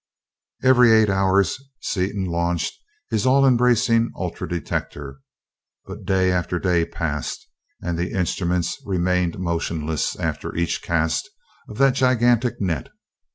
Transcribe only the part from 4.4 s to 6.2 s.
detector, but